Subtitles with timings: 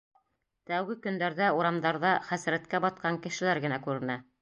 [0.71, 4.23] Тәүге көндәрҙә урамдарҙа хәсрәткә батҡан кешеләр генә күренә.